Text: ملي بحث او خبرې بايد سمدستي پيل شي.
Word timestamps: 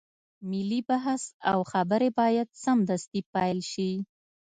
ملي 0.49 0.79
بحث 0.89 1.23
او 1.51 1.59
خبرې 1.71 2.09
بايد 2.19 2.47
سمدستي 2.65 3.21
پيل 3.33 3.59
شي. 3.71 3.91